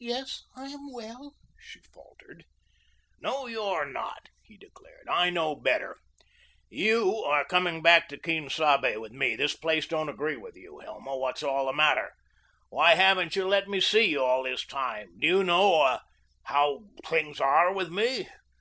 [0.00, 2.44] "Yes I am well," she faltered.
[3.20, 5.06] "No, you're not," he declared.
[5.08, 5.98] "I know better.
[6.68, 9.36] You are coming back to Quien Sabe with me.
[9.36, 10.80] This place don't agree with you.
[10.80, 12.12] Hilma, what's all the matter?
[12.70, 15.16] Why haven't you let me see you all this time?
[15.16, 16.00] Do you know
[16.42, 18.26] how things are with me?